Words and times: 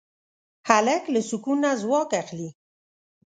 هلک 0.67 1.03
له 1.13 1.21
سکون 1.29 1.57
نه 1.63 1.71
ځواک 1.81 2.09
اخلي. 2.21 2.49